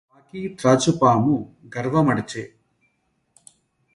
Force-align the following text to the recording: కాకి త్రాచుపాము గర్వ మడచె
కాకి 0.09 0.39
త్రాచుపాము 0.59 1.35
గర్వ 1.75 1.95
మడచె 2.01 2.43